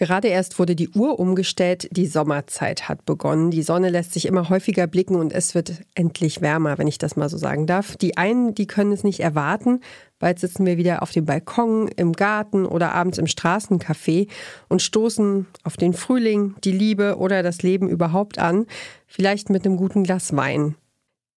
Gerade 0.00 0.28
erst 0.28 0.58
wurde 0.58 0.74
die 0.74 0.88
Uhr 0.88 1.20
umgestellt, 1.20 1.86
die 1.90 2.06
Sommerzeit 2.06 2.88
hat 2.88 3.04
begonnen. 3.04 3.50
Die 3.50 3.62
Sonne 3.62 3.90
lässt 3.90 4.14
sich 4.14 4.24
immer 4.24 4.48
häufiger 4.48 4.86
blicken 4.86 5.14
und 5.14 5.30
es 5.30 5.54
wird 5.54 5.82
endlich 5.94 6.40
wärmer, 6.40 6.78
wenn 6.78 6.86
ich 6.86 6.96
das 6.96 7.16
mal 7.16 7.28
so 7.28 7.36
sagen 7.36 7.66
darf. 7.66 7.98
Die 7.98 8.16
einen, 8.16 8.54
die 8.54 8.66
können 8.66 8.92
es 8.92 9.04
nicht 9.04 9.20
erwarten. 9.20 9.80
Bald 10.18 10.38
sitzen 10.38 10.64
wir 10.64 10.78
wieder 10.78 11.02
auf 11.02 11.10
dem 11.10 11.26
Balkon, 11.26 11.88
im 11.88 12.14
Garten 12.14 12.64
oder 12.64 12.94
abends 12.94 13.18
im 13.18 13.26
Straßencafé 13.26 14.28
und 14.70 14.80
stoßen 14.80 15.46
auf 15.64 15.76
den 15.76 15.92
Frühling, 15.92 16.54
die 16.64 16.72
Liebe 16.72 17.18
oder 17.18 17.42
das 17.42 17.62
Leben 17.62 17.86
überhaupt 17.90 18.38
an, 18.38 18.64
vielleicht 19.06 19.50
mit 19.50 19.66
einem 19.66 19.76
guten 19.76 20.02
Glas 20.02 20.34
Wein. 20.34 20.76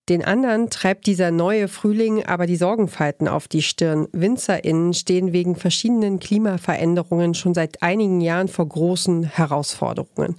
Den 0.10 0.26
anderen 0.26 0.70
treibt 0.70 1.08
dieser 1.08 1.32
neue 1.32 1.70
Frühling 1.70 2.26
aber 2.26 2.46
die 2.46 2.58
Sorgenfalten 2.58 3.30
auf 3.30 3.48
die 3.48 3.62
Stirn. 3.62 4.08
WinzerInnen 4.12 4.94
stehen 4.94 5.32
wegen 5.32 5.56
verschiedenen 5.56 6.20
Klimaveränderungen 6.20 7.34
schon 7.36 7.54
seit 7.54 7.82
einigen 7.82 8.20
Jahren 8.20 8.50
vor 8.50 8.68
großen 8.68 9.24
Herausforderungen. 9.24 10.36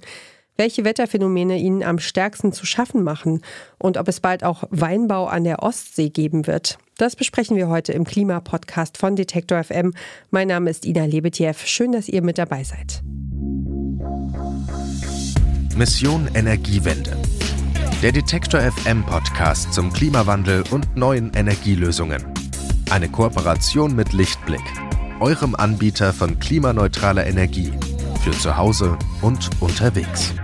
Welche 0.55 0.85
Wetterphänomene 0.85 1.57
ihnen 1.57 1.81
am 1.81 1.97
stärksten 1.97 2.53
zu 2.53 2.67
schaffen 2.67 3.01
machen 3.01 3.41
und 3.79 3.97
ob 3.97 4.07
es 4.07 4.19
bald 4.19 4.43
auch 4.43 4.65
Weinbau 4.69 5.25
an 5.25 5.43
der 5.43 5.63
Ostsee 5.63 6.09
geben 6.09 6.45
wird. 6.45 6.77
Das 6.97 7.15
besprechen 7.15 7.57
wir 7.57 7.67
heute 7.67 7.91
im 7.91 8.03
Klimapodcast 8.03 8.99
von 8.99 9.15
Detektor 9.15 9.63
FM. 9.63 9.95
Mein 10.29 10.47
Name 10.47 10.69
ist 10.69 10.85
Ina 10.85 11.05
Lebetjew. 11.05 11.55
Schön, 11.65 11.91
dass 11.91 12.07
ihr 12.07 12.21
mit 12.21 12.37
dabei 12.37 12.63
seid. 12.63 13.01
Mission 15.75 16.29
Energiewende 16.35 17.17
der 18.05 18.11
Detektor 18.11 18.61
FM 18.61 19.03
Podcast 19.03 19.73
zum 19.73 19.91
Klimawandel 19.91 20.63
und 20.69 20.95
neuen 20.95 21.33
Energielösungen. 21.33 22.23
Eine 22.91 23.09
Kooperation 23.09 23.95
mit 23.95 24.13
Lichtblick, 24.13 24.61
eurem 25.19 25.55
Anbieter 25.55 26.13
von 26.13 26.37
klimaneutraler 26.37 27.25
Energie 27.25 27.73
für 28.23 28.29
zu 28.29 28.57
Hause 28.57 28.95
und 29.23 29.49
unterwegs. 29.59 30.35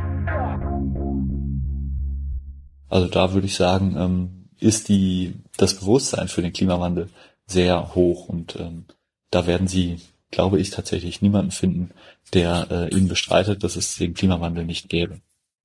Also 2.90 3.08
da 3.10 3.32
würde 3.32 3.46
ich 3.46 3.54
sagen, 3.54 3.96
ähm, 3.96 4.50
ist 4.60 4.90
die, 4.90 5.36
das 5.56 5.76
Bewusstsein 5.76 6.30
für 6.30 6.42
den 6.42 6.54
Klimawandel 6.54 7.10
sehr 7.46 7.94
hoch 7.94 8.28
und 8.28 8.56
ähm, 8.56 8.86
da 9.30 9.46
werden 9.46 9.68
Sie, 9.68 9.98
glaube 10.32 10.60
ich, 10.60 10.72
tatsächlich 10.72 11.22
niemanden 11.22 11.52
finden, 11.52 11.92
der 12.34 12.66
äh, 12.72 12.90
Ihnen 12.90 13.08
bestreitet, 13.08 13.64
dass 13.64 13.76
es 13.76 13.98
den 13.98 14.16
Klimawandel 14.16 14.66
nicht 14.66 14.90
gäbe. 14.90 15.22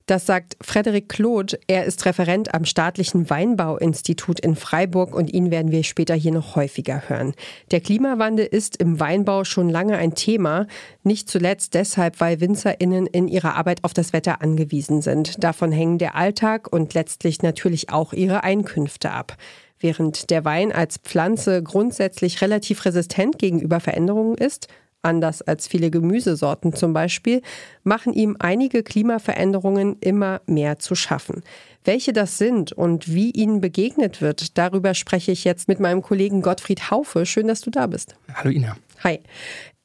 Das 0.07 0.25
sagt 0.25 0.57
Frederik 0.61 1.09
Claude. 1.09 1.59
Er 1.67 1.85
ist 1.85 2.07
Referent 2.07 2.55
am 2.55 2.65
Staatlichen 2.65 3.29
Weinbauinstitut 3.29 4.39
in 4.39 4.55
Freiburg 4.55 5.13
und 5.13 5.33
ihn 5.33 5.51
werden 5.51 5.73
wir 5.73 5.83
später 5.83 6.15
hier 6.15 6.31
noch 6.31 6.55
häufiger 6.55 7.09
hören. 7.09 7.35
Der 7.73 7.81
Klimawandel 7.81 8.47
ist 8.47 8.77
im 8.77 9.01
Weinbau 9.01 9.43
schon 9.43 9.69
lange 9.69 9.97
ein 9.97 10.15
Thema, 10.15 10.69
nicht 11.03 11.29
zuletzt 11.29 11.75
deshalb, 11.75 12.21
weil 12.21 12.41
WinzerInnen 12.41 13.09
in 13.09 13.27
ihrer 13.27 13.57
Arbeit 13.57 13.83
auf 13.83 13.95
das 13.95 14.13
Wetter 14.13 14.43
angewiesen 14.43 15.03
sind. 15.03 15.43
Davon 15.43 15.73
hängen 15.73 15.99
der 15.99 16.15
Alltag 16.15 16.73
und 16.73 16.95
letztlich 16.95 17.43
natürlich 17.43 17.91
auch 17.91 18.13
ihre 18.13 18.45
Einkünfte 18.45 19.11
ab. 19.11 19.37
Während 19.81 20.31
der 20.31 20.45
Wein 20.45 20.71
als 20.71 20.99
Pflanze 20.99 21.65
grundsätzlich 21.65 22.41
relativ 22.41 22.85
resistent 22.85 23.41
gegenüber 23.41 23.81
Veränderungen 23.81 24.37
ist, 24.37 24.69
anders 25.07 25.41
als 25.41 25.67
viele 25.67 25.91
Gemüsesorten 25.91 26.75
zum 26.75 26.93
Beispiel, 26.93 27.41
machen 27.85 28.13
ihm 28.13 28.37
einige 28.39 28.83
Klimaveränderungen 28.83 29.97
immer 30.01 30.43
mehr 30.47 30.79
zu 30.79 30.95
schaffen. 30.95 31.43
Welche 31.85 32.13
das 32.13 32.37
sind 32.37 32.73
und 32.73 33.15
wie 33.15 33.31
ihnen 33.31 33.61
begegnet 33.61 34.21
wird, 34.21 34.59
darüber 34.59 34.93
spreche 34.95 35.33
ich 35.33 35.45
jetzt 35.45 35.69
mit 35.69 35.79
meinem 35.81 36.03
Kollegen 36.03 36.43
Gottfried 36.43 36.91
Haufe. 36.91 37.25
Schön, 37.25 37.47
dass 37.47 37.61
du 37.61 37.71
da 37.71 37.87
bist. 37.87 38.17
Hallo 38.35 38.51
Ina. 38.51 38.77
Hi. 39.05 39.21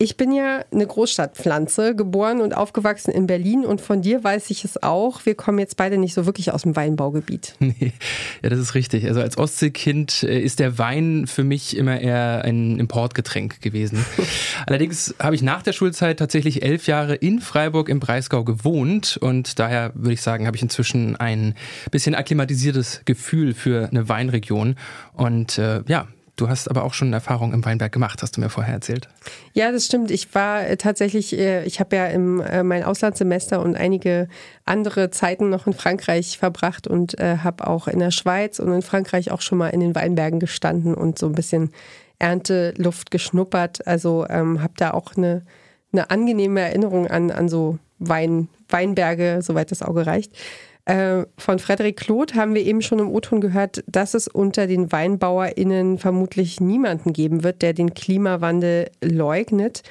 Ich 0.03 0.17
bin 0.17 0.31
ja 0.31 0.65
eine 0.71 0.87
Großstadtpflanze, 0.87 1.95
geboren 1.95 2.41
und 2.41 2.57
aufgewachsen 2.57 3.11
in 3.11 3.27
Berlin 3.27 3.63
und 3.65 3.81
von 3.81 4.01
dir 4.01 4.23
weiß 4.23 4.49
ich 4.49 4.65
es 4.65 4.81
auch. 4.81 5.27
Wir 5.27 5.35
kommen 5.35 5.59
jetzt 5.59 5.77
beide 5.77 5.99
nicht 5.99 6.15
so 6.15 6.25
wirklich 6.25 6.51
aus 6.51 6.63
dem 6.63 6.75
Weinbaugebiet. 6.75 7.53
Nee, 7.59 7.93
ja, 8.41 8.49
das 8.49 8.57
ist 8.57 8.73
richtig. 8.73 9.05
Also 9.05 9.21
als 9.21 9.37
Ostseekind 9.37 10.23
äh, 10.23 10.39
ist 10.39 10.59
der 10.59 10.79
Wein 10.79 11.27
für 11.27 11.43
mich 11.43 11.77
immer 11.77 11.99
eher 11.99 12.43
ein 12.43 12.79
Importgetränk 12.79 13.61
gewesen. 13.61 14.03
Allerdings 14.65 15.13
habe 15.19 15.35
ich 15.35 15.43
nach 15.43 15.61
der 15.61 15.73
Schulzeit 15.73 16.17
tatsächlich 16.17 16.63
elf 16.63 16.87
Jahre 16.87 17.13
in 17.13 17.39
Freiburg 17.39 17.87
im 17.87 17.99
Breisgau 17.99 18.43
gewohnt 18.43 19.17
und 19.21 19.59
daher 19.59 19.91
würde 19.93 20.13
ich 20.13 20.23
sagen, 20.23 20.47
habe 20.47 20.57
ich 20.57 20.63
inzwischen 20.63 21.15
ein 21.15 21.53
bisschen 21.91 22.15
akklimatisiertes 22.15 23.03
Gefühl 23.05 23.53
für 23.53 23.87
eine 23.89 24.09
Weinregion 24.09 24.75
und 25.13 25.59
äh, 25.59 25.83
ja, 25.87 26.07
Du 26.41 26.49
hast 26.49 26.71
aber 26.71 26.85
auch 26.85 26.95
schon 26.95 27.13
Erfahrung 27.13 27.53
im 27.53 27.63
Weinberg 27.63 27.91
gemacht, 27.91 28.23
hast 28.23 28.35
du 28.35 28.41
mir 28.41 28.49
vorher 28.49 28.73
erzählt. 28.73 29.07
Ja, 29.53 29.71
das 29.71 29.85
stimmt. 29.85 30.09
Ich 30.09 30.33
war 30.33 30.65
äh, 30.65 30.75
tatsächlich, 30.75 31.37
äh, 31.37 31.63
ich 31.65 31.79
habe 31.79 31.95
ja 31.95 32.07
im, 32.07 32.41
äh, 32.41 32.63
mein 32.63 32.83
Auslandssemester 32.83 33.61
und 33.61 33.75
einige 33.75 34.27
andere 34.65 35.11
Zeiten 35.11 35.51
noch 35.51 35.67
in 35.67 35.73
Frankreich 35.73 36.39
verbracht 36.39 36.87
und 36.87 37.13
habe 37.19 37.67
auch 37.67 37.87
in 37.87 37.99
der 37.99 38.09
Schweiz 38.09 38.57
und 38.57 38.73
in 38.73 38.81
Frankreich 38.81 39.29
auch 39.29 39.41
schon 39.41 39.59
mal 39.59 39.67
in 39.69 39.81
den 39.81 39.93
Weinbergen 39.93 40.39
gestanden 40.39 40.95
und 40.95 41.19
so 41.19 41.27
ein 41.27 41.33
bisschen 41.33 41.71
Ernteluft 42.17 43.11
geschnuppert. 43.11 43.85
Also 43.85 44.25
ähm, 44.27 44.63
habe 44.63 44.73
da 44.77 44.91
auch 44.91 45.15
eine, 45.17 45.43
eine 45.93 46.09
angenehme 46.09 46.61
Erinnerung 46.61 47.05
an, 47.05 47.29
an 47.29 47.49
so 47.49 47.77
Wein, 47.99 48.47
Weinberge, 48.69 49.41
soweit 49.43 49.69
das 49.69 49.83
Auge 49.83 50.07
reicht. 50.07 50.33
Äh, 50.85 51.25
von 51.37 51.59
Frederik 51.59 51.97
Kloth 51.97 52.33
haben 52.35 52.55
wir 52.55 52.65
eben 52.65 52.81
schon 52.81 52.99
im 52.99 53.09
O-Ton 53.09 53.41
gehört, 53.41 53.83
dass 53.87 54.13
es 54.13 54.27
unter 54.27 54.67
den 54.67 54.91
WeinbauerInnen 54.91 55.97
vermutlich 55.99 56.59
niemanden 56.59 57.13
geben 57.13 57.43
wird, 57.43 57.61
der 57.61 57.73
den 57.73 57.93
Klimawandel 57.93 58.89
leugnet. 59.03 59.83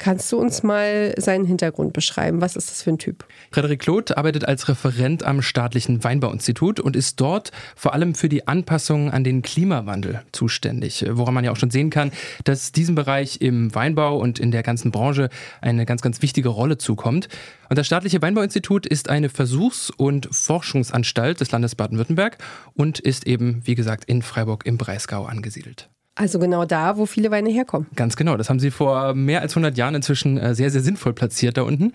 Kannst 0.00 0.32
du 0.32 0.38
uns 0.38 0.62
mal 0.62 1.12
seinen 1.18 1.44
Hintergrund 1.44 1.92
beschreiben? 1.92 2.40
Was 2.40 2.56
ist 2.56 2.70
das 2.70 2.82
für 2.82 2.88
ein 2.88 2.96
Typ? 2.96 3.26
Frederik 3.50 3.80
Kloth 3.80 4.16
arbeitet 4.16 4.46
als 4.46 4.66
Referent 4.66 5.24
am 5.24 5.42
Staatlichen 5.42 6.02
Weinbauinstitut 6.02 6.80
und 6.80 6.96
ist 6.96 7.20
dort 7.20 7.52
vor 7.76 7.92
allem 7.92 8.14
für 8.14 8.30
die 8.30 8.48
Anpassung 8.48 9.10
an 9.10 9.24
den 9.24 9.42
Klimawandel 9.42 10.22
zuständig. 10.32 11.04
Woran 11.06 11.34
man 11.34 11.44
ja 11.44 11.52
auch 11.52 11.58
schon 11.58 11.70
sehen 11.70 11.90
kann, 11.90 12.12
dass 12.44 12.72
diesem 12.72 12.94
Bereich 12.94 13.42
im 13.42 13.74
Weinbau 13.74 14.16
und 14.16 14.38
in 14.38 14.52
der 14.52 14.62
ganzen 14.62 14.90
Branche 14.90 15.28
eine 15.60 15.84
ganz, 15.84 16.00
ganz 16.00 16.22
wichtige 16.22 16.48
Rolle 16.48 16.78
zukommt. 16.78 17.28
Und 17.68 17.76
das 17.76 17.86
Staatliche 17.86 18.22
Weinbauinstitut 18.22 18.86
ist 18.86 19.10
eine 19.10 19.28
Versuchs- 19.28 19.90
und 19.90 20.30
Forschungsanstalt 20.32 21.42
des 21.42 21.50
Landes 21.50 21.74
Baden-Württemberg 21.74 22.38
und 22.72 23.00
ist 23.00 23.26
eben, 23.26 23.60
wie 23.66 23.74
gesagt, 23.74 24.06
in 24.06 24.22
Freiburg 24.22 24.64
im 24.64 24.78
Breisgau 24.78 25.26
angesiedelt. 25.26 25.90
Also 26.16 26.38
genau 26.38 26.64
da, 26.64 26.96
wo 26.96 27.06
viele 27.06 27.30
Weine 27.30 27.50
herkommen. 27.50 27.86
Ganz 27.96 28.16
genau. 28.16 28.36
Das 28.36 28.50
haben 28.50 28.60
sie 28.60 28.70
vor 28.70 29.14
mehr 29.14 29.40
als 29.40 29.52
100 29.52 29.76
Jahren 29.78 29.94
inzwischen 29.94 30.38
äh, 30.38 30.54
sehr, 30.54 30.70
sehr 30.70 30.82
sinnvoll 30.82 31.12
platziert 31.12 31.56
da 31.56 31.62
unten. 31.62 31.92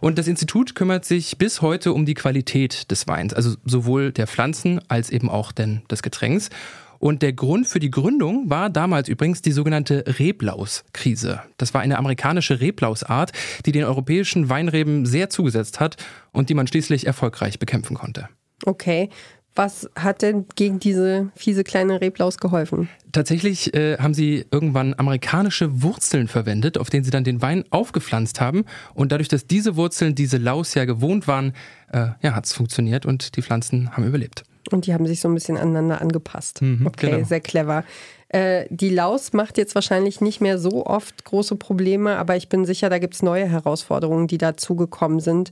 Und 0.00 0.18
das 0.18 0.26
Institut 0.26 0.74
kümmert 0.74 1.04
sich 1.04 1.38
bis 1.38 1.62
heute 1.62 1.92
um 1.92 2.06
die 2.06 2.14
Qualität 2.14 2.90
des 2.90 3.06
Weins, 3.06 3.34
also 3.34 3.56
sowohl 3.64 4.10
der 4.10 4.26
Pflanzen 4.26 4.80
als 4.88 5.10
eben 5.10 5.28
auch 5.28 5.52
denn 5.52 5.82
des 5.90 6.02
Getränks. 6.02 6.50
Und 6.98 7.22
der 7.22 7.32
Grund 7.32 7.66
für 7.66 7.78
die 7.78 7.90
Gründung 7.90 8.50
war 8.50 8.70
damals 8.70 9.08
übrigens 9.08 9.42
die 9.42 9.52
sogenannte 9.52 10.04
Reblauskrise. 10.18 11.42
Das 11.56 11.72
war 11.74 11.80
eine 11.80 11.98
amerikanische 11.98 12.60
Reblausart, 12.60 13.32
die 13.66 13.72
den 13.72 13.84
europäischen 13.84 14.48
Weinreben 14.48 15.06
sehr 15.06 15.30
zugesetzt 15.30 15.78
hat 15.78 15.96
und 16.32 16.48
die 16.48 16.54
man 16.54 16.66
schließlich 16.66 17.06
erfolgreich 17.06 17.58
bekämpfen 17.60 17.94
konnte. 17.96 18.28
Okay. 18.64 19.10
Was 19.58 19.90
hat 19.96 20.22
denn 20.22 20.46
gegen 20.54 20.78
diese 20.78 21.32
fiese 21.34 21.64
kleine 21.64 22.00
Reblaus 22.00 22.38
geholfen? 22.38 22.88
Tatsächlich 23.10 23.74
äh, 23.74 23.98
haben 23.98 24.14
sie 24.14 24.46
irgendwann 24.52 24.94
amerikanische 24.96 25.82
Wurzeln 25.82 26.28
verwendet, 26.28 26.78
auf 26.78 26.90
denen 26.90 27.02
sie 27.02 27.10
dann 27.10 27.24
den 27.24 27.42
Wein 27.42 27.64
aufgepflanzt 27.70 28.40
haben. 28.40 28.64
Und 28.94 29.10
dadurch, 29.10 29.26
dass 29.26 29.48
diese 29.48 29.74
Wurzeln 29.74 30.14
diese 30.14 30.36
Laus 30.36 30.74
ja 30.74 30.84
gewohnt 30.84 31.26
waren, 31.26 31.54
äh, 31.92 32.06
ja, 32.22 32.36
hat 32.36 32.46
es 32.46 32.52
funktioniert 32.52 33.04
und 33.04 33.34
die 33.34 33.42
Pflanzen 33.42 33.90
haben 33.96 34.04
überlebt. 34.06 34.44
Und 34.70 34.86
die 34.86 34.94
haben 34.94 35.08
sich 35.08 35.18
so 35.18 35.26
ein 35.26 35.34
bisschen 35.34 35.56
aneinander 35.56 36.00
angepasst. 36.00 36.62
Mhm, 36.62 36.86
okay, 36.86 37.10
genau. 37.10 37.26
sehr 37.26 37.40
clever. 37.40 37.82
Äh, 38.28 38.66
die 38.70 38.90
Laus 38.90 39.32
macht 39.32 39.58
jetzt 39.58 39.74
wahrscheinlich 39.74 40.20
nicht 40.20 40.40
mehr 40.40 40.58
so 40.58 40.86
oft 40.86 41.24
große 41.24 41.56
Probleme, 41.56 42.16
aber 42.16 42.36
ich 42.36 42.48
bin 42.48 42.64
sicher, 42.64 42.90
da 42.90 43.00
gibt 43.00 43.14
es 43.14 43.22
neue 43.22 43.46
Herausforderungen, 43.46 44.28
die 44.28 44.38
dazugekommen 44.38 45.18
sind 45.18 45.50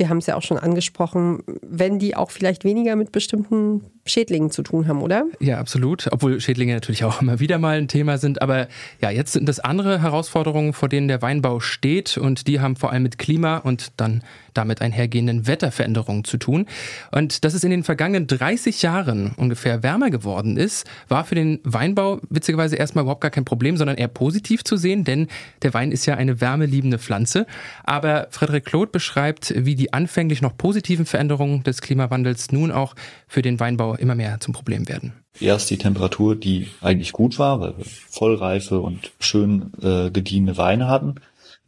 wir 0.00 0.08
haben 0.08 0.16
es 0.16 0.26
ja 0.26 0.34
auch 0.34 0.42
schon 0.42 0.56
angesprochen, 0.56 1.42
wenn 1.60 1.98
die 1.98 2.16
auch 2.16 2.30
vielleicht 2.30 2.64
weniger 2.64 2.96
mit 2.96 3.12
bestimmten 3.12 3.82
Schädlingen 4.06 4.50
zu 4.50 4.62
tun 4.62 4.88
haben, 4.88 5.02
oder? 5.02 5.26
Ja, 5.40 5.58
absolut. 5.58 6.08
Obwohl 6.10 6.40
Schädlinge 6.40 6.72
natürlich 6.72 7.04
auch 7.04 7.20
immer 7.20 7.38
wieder 7.38 7.58
mal 7.58 7.76
ein 7.76 7.86
Thema 7.86 8.16
sind. 8.16 8.40
Aber 8.40 8.66
ja, 9.02 9.10
jetzt 9.10 9.32
sind 9.32 9.46
das 9.46 9.60
andere 9.60 10.00
Herausforderungen, 10.00 10.72
vor 10.72 10.88
denen 10.88 11.06
der 11.06 11.20
Weinbau 11.20 11.60
steht. 11.60 12.16
Und 12.16 12.46
die 12.46 12.60
haben 12.60 12.76
vor 12.76 12.90
allem 12.90 13.02
mit 13.02 13.18
Klima 13.18 13.58
und 13.58 13.92
dann 13.98 14.22
damit 14.54 14.80
einhergehenden 14.80 15.46
Wetterveränderungen 15.46 16.24
zu 16.24 16.36
tun. 16.38 16.66
Und 17.12 17.44
dass 17.44 17.54
es 17.54 17.62
in 17.62 17.70
den 17.70 17.84
vergangenen 17.84 18.26
30 18.26 18.82
Jahren 18.82 19.32
ungefähr 19.36 19.82
wärmer 19.82 20.10
geworden 20.10 20.56
ist, 20.56 20.88
war 21.08 21.24
für 21.24 21.34
den 21.34 21.60
Weinbau 21.62 22.20
witzigerweise 22.30 22.76
erstmal 22.76 23.02
überhaupt 23.02 23.20
gar 23.20 23.30
kein 23.30 23.44
Problem, 23.44 23.76
sondern 23.76 23.96
eher 23.96 24.08
positiv 24.08 24.64
zu 24.64 24.76
sehen, 24.76 25.04
denn 25.04 25.28
der 25.62 25.74
Wein 25.74 25.92
ist 25.92 26.06
ja 26.06 26.14
eine 26.16 26.40
wärmeliebende 26.40 26.98
Pflanze. 26.98 27.46
Aber 27.84 28.26
Frederik 28.30 28.64
Claude 28.64 28.90
beschreibt, 28.90 29.54
wie 29.56 29.74
die 29.74 29.89
anfänglich 29.92 30.42
noch 30.42 30.56
positiven 30.56 31.06
Veränderungen 31.06 31.62
des 31.62 31.80
Klimawandels 31.80 32.52
nun 32.52 32.72
auch 32.72 32.94
für 33.28 33.42
den 33.42 33.60
Weinbau 33.60 33.94
immer 33.94 34.14
mehr 34.14 34.40
zum 34.40 34.54
Problem 34.54 34.88
werden. 34.88 35.12
Erst 35.40 35.70
die 35.70 35.78
Temperatur, 35.78 36.36
die 36.36 36.68
eigentlich 36.80 37.12
gut 37.12 37.38
war, 37.38 37.60
weil 37.60 37.78
wir 37.78 37.84
vollreife 37.84 38.80
und 38.80 39.12
schön 39.20 39.72
äh, 39.82 40.10
gediehene 40.10 40.56
Weine 40.56 40.88
hatten. 40.88 41.16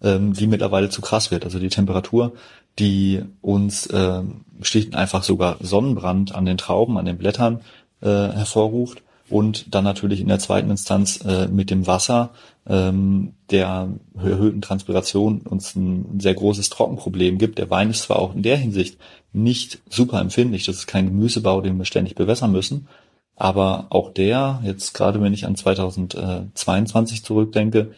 ähm, 0.02 0.32
die 0.32 0.46
mittlerweile 0.46 0.90
zu 0.90 1.00
krass 1.00 1.30
wird. 1.30 1.44
Also 1.44 1.58
die 1.58 1.68
Temperatur, 1.68 2.32
die 2.78 3.22
uns 3.40 3.86
äh, 3.86 4.22
schlicht 4.62 4.94
einfach 4.94 5.22
sogar 5.22 5.56
Sonnenbrand 5.60 6.34
an 6.34 6.44
den 6.44 6.58
Trauben, 6.58 6.98
an 6.98 7.04
den 7.04 7.18
Blättern 7.18 7.60
äh, 8.00 8.06
hervorruft 8.08 9.02
und 9.28 9.74
dann 9.74 9.84
natürlich 9.84 10.20
in 10.20 10.28
der 10.28 10.38
zweiten 10.38 10.70
Instanz 10.70 11.24
äh, 11.24 11.48
mit 11.48 11.70
dem 11.70 11.86
Wasser 11.86 12.30
ähm, 12.66 13.34
der 13.50 13.88
erhöhten 14.16 14.62
Transpiration 14.62 15.40
uns 15.40 15.74
ein 15.74 16.20
sehr 16.20 16.34
großes 16.34 16.70
Trockenproblem 16.70 17.38
gibt. 17.38 17.58
Der 17.58 17.70
Wein 17.70 17.90
ist 17.90 18.02
zwar 18.02 18.18
auch 18.18 18.34
in 18.34 18.42
der 18.42 18.56
Hinsicht 18.56 18.98
nicht 19.32 19.80
super 19.88 20.20
empfindlich, 20.20 20.64
das 20.64 20.76
ist 20.76 20.86
kein 20.86 21.06
Gemüsebau, 21.06 21.60
den 21.60 21.78
wir 21.78 21.84
ständig 21.84 22.14
bewässern 22.14 22.52
müssen, 22.52 22.88
aber 23.36 23.86
auch 23.90 24.12
der, 24.12 24.60
jetzt 24.64 24.92
gerade 24.92 25.20
wenn 25.22 25.32
ich 25.32 25.46
an 25.46 25.56
2022 25.56 27.24
zurückdenke, 27.24 27.92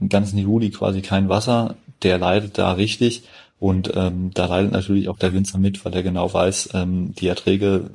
den 0.00 0.08
ganzen 0.08 0.38
Juli 0.38 0.70
quasi 0.70 1.00
kein 1.00 1.28
Wasser, 1.28 1.76
der 2.02 2.18
leidet 2.18 2.58
da 2.58 2.72
richtig 2.72 3.22
und 3.60 3.92
ähm, 3.94 4.32
da 4.34 4.46
leidet 4.46 4.72
natürlich 4.72 5.08
auch 5.08 5.18
der 5.18 5.32
Winzer 5.32 5.58
mit, 5.58 5.84
weil 5.84 5.94
er 5.94 6.02
genau 6.02 6.32
weiß, 6.32 6.70
ähm, 6.74 7.14
die 7.14 7.28
Erträge 7.28 7.90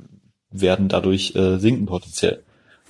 werden 0.49 0.87
dadurch 0.87 1.35
äh, 1.35 1.57
sinken 1.57 1.85
potenziell 1.85 2.41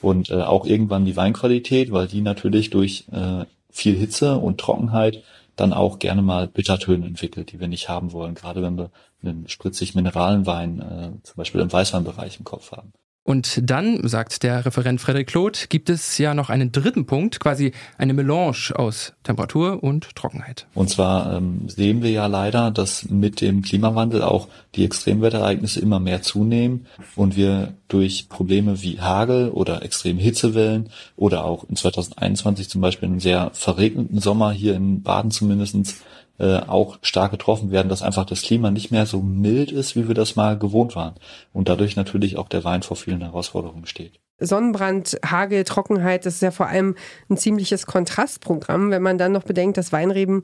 und 0.01 0.29
äh, 0.29 0.41
auch 0.41 0.65
irgendwann 0.65 1.05
die 1.05 1.15
Weinqualität, 1.15 1.91
weil 1.91 2.07
die 2.07 2.21
natürlich 2.21 2.69
durch 2.69 3.05
äh, 3.11 3.45
viel 3.69 3.95
Hitze 3.95 4.37
und 4.37 4.59
Trockenheit 4.59 5.23
dann 5.55 5.73
auch 5.73 5.99
gerne 5.99 6.21
mal 6.21 6.47
Bittertöne 6.47 7.05
entwickelt, 7.05 7.51
die 7.51 7.59
wir 7.59 7.67
nicht 7.67 7.89
haben 7.89 8.11
wollen, 8.11 8.35
gerade 8.35 8.61
wenn 8.61 8.77
wir 8.77 8.91
einen 9.23 9.47
spritzig 9.47 9.95
mineralen 9.95 10.45
Wein, 10.45 10.79
äh, 10.79 11.23
zum 11.23 11.35
Beispiel 11.35 11.61
im 11.61 11.71
Weißweinbereich 11.71 12.37
im 12.37 12.45
Kopf 12.45 12.71
haben. 12.71 12.93
Und 13.27 13.59
dann, 13.69 14.07
sagt 14.07 14.41
der 14.43 14.65
Referent 14.65 15.01
Frederik 15.01 15.27
Claude, 15.27 15.59
gibt 15.67 15.89
es 15.89 16.17
ja 16.17 16.33
noch 16.33 16.49
einen 16.49 16.71
dritten 16.71 17.05
Punkt, 17.05 17.41
quasi 17.41 17.73
eine 17.97 18.13
Melange 18.13 18.71
aus 18.73 19.11
Temperatur 19.23 19.83
und 19.83 20.15
Trockenheit. 20.15 20.65
Und 20.73 20.89
zwar 20.89 21.35
ähm, 21.35 21.67
sehen 21.67 22.01
wir 22.01 22.09
ja 22.09 22.27
leider, 22.27 22.71
dass 22.71 23.09
mit 23.09 23.41
dem 23.41 23.63
Klimawandel 23.63 24.21
auch 24.21 24.47
die 24.75 24.85
Extremwetterereignisse 24.85 25.81
immer 25.81 25.99
mehr 25.99 26.21
zunehmen 26.21 26.85
und 27.17 27.35
wir 27.35 27.73
durch 27.89 28.29
Probleme 28.29 28.81
wie 28.81 29.01
Hagel 29.01 29.49
oder 29.49 29.83
extreme 29.83 30.21
Hitzewellen 30.21 30.87
oder 31.17 31.43
auch 31.43 31.65
in 31.67 31.75
2021 31.75 32.69
zum 32.69 32.79
Beispiel 32.79 33.09
einen 33.09 33.19
sehr 33.19 33.51
verregneten 33.51 34.21
Sommer 34.21 34.53
hier 34.53 34.73
in 34.73 35.03
Baden 35.03 35.31
zumindestens 35.31 35.99
äh, 36.39 36.59
auch 36.59 36.99
stark 37.01 37.31
getroffen 37.31 37.71
werden, 37.71 37.89
dass 37.89 38.01
einfach 38.01 38.25
das 38.25 38.41
Klima 38.41 38.71
nicht 38.71 38.91
mehr 38.91 39.05
so 39.05 39.21
mild 39.21 39.71
ist, 39.71 39.95
wie 39.95 40.07
wir 40.07 40.15
das 40.15 40.35
mal 40.35 40.57
gewohnt 40.57 40.95
waren. 40.95 41.15
Und 41.53 41.69
dadurch 41.69 41.95
natürlich 41.95 42.37
auch 42.37 42.49
der 42.49 42.63
Wein 42.63 42.83
vor 42.83 42.97
vielen 42.97 43.21
Herausforderungen 43.21 43.85
steht. 43.85 44.19
Sonnenbrand, 44.39 45.17
Hagel, 45.25 45.63
Trockenheit, 45.63 46.25
das 46.25 46.35
ist 46.35 46.41
ja 46.41 46.51
vor 46.51 46.67
allem 46.67 46.95
ein 47.29 47.37
ziemliches 47.37 47.87
Kontrastprogramm, 47.87 48.91
wenn 48.91 49.01
man 49.01 49.17
dann 49.17 49.31
noch 49.31 49.43
bedenkt, 49.43 49.77
dass 49.77 49.91
Weinreben 49.91 50.43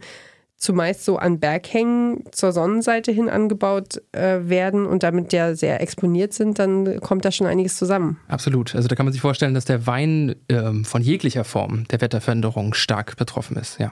zumeist 0.57 1.03
so 1.03 1.17
an 1.17 1.39
Berghängen 1.39 2.23
zur 2.31 2.53
Sonnenseite 2.53 3.11
hin 3.11 3.29
angebaut 3.29 4.01
äh, 4.13 4.39
werden 4.43 4.85
und 4.85 5.03
damit 5.03 5.33
ja 5.33 5.55
sehr 5.55 5.81
exponiert 5.81 6.33
sind, 6.33 6.57
dann 6.57 7.01
kommt 7.01 7.25
da 7.25 7.31
schon 7.31 7.47
einiges 7.47 7.77
zusammen. 7.77 8.17
Absolut. 8.29 8.73
Also 8.73 8.87
da 8.87 8.95
kann 8.95 9.05
man 9.05 9.13
sich 9.13 9.21
vorstellen, 9.21 9.53
dass 9.53 9.65
der 9.65 9.85
Wein 9.85 10.35
äh, 10.47 10.83
von 10.83 11.01
jeglicher 11.01 11.43
Form 11.43 11.85
der 11.89 12.01
Wetterveränderung 12.01 12.73
stark 12.73 13.17
betroffen 13.17 13.57
ist. 13.57 13.79
Ja. 13.79 13.91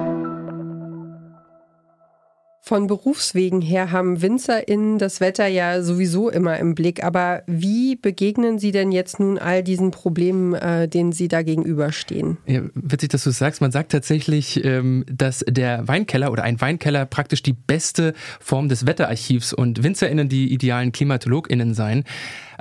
Von 2.63 2.85
Berufswegen 2.85 3.59
her 3.59 3.91
haben 3.91 4.21
WinzerInnen 4.21 4.99
das 4.99 5.19
Wetter 5.19 5.47
ja 5.47 5.81
sowieso 5.81 6.29
immer 6.29 6.59
im 6.59 6.75
Blick. 6.75 7.03
Aber 7.03 7.41
wie 7.47 7.95
begegnen 7.95 8.59
Sie 8.59 8.71
denn 8.71 8.91
jetzt 8.91 9.19
nun 9.19 9.39
all 9.39 9.63
diesen 9.63 9.89
Problemen, 9.89 10.53
äh, 10.53 10.87
denen 10.87 11.11
Sie 11.11 11.27
da 11.27 11.41
gegenüberstehen? 11.41 12.37
Ja, 12.45 12.61
witzig, 12.75 13.09
dass 13.09 13.23
du 13.23 13.31
es 13.31 13.39
sagst. 13.39 13.61
Man 13.61 13.71
sagt 13.71 13.91
tatsächlich, 13.91 14.63
ähm, 14.63 15.05
dass 15.11 15.43
der 15.49 15.87
Weinkeller 15.87 16.31
oder 16.31 16.43
ein 16.43 16.61
Weinkeller 16.61 17.07
praktisch 17.07 17.41
die 17.41 17.53
beste 17.53 18.13
Form 18.39 18.69
des 18.69 18.85
Wetterarchivs 18.85 19.53
und 19.53 19.81
WinzerInnen 19.81 20.29
die 20.29 20.53
idealen 20.53 20.91
KlimatologInnen 20.91 21.73
seien. 21.73 22.03